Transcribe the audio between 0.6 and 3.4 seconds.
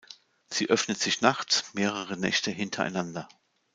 öffnet sich nachts, mehrere Nächte hintereinander.